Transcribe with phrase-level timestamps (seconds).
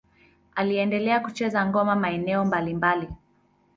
[0.55, 3.07] Aliendelea kucheza ngoma maeneo mbalimbali.